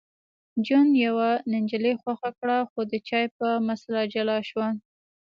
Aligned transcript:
جون 0.65 0.87
یوه 1.05 1.29
نجلۍ 1.51 1.93
خوښه 2.01 2.31
کړه 2.39 2.57
خو 2.69 2.79
د 2.91 2.93
چای 3.07 3.25
په 3.37 3.47
مسله 3.67 4.01
جلا 4.13 4.37
شول 4.49 4.73